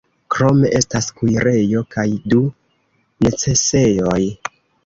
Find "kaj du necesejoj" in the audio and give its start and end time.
1.97-4.21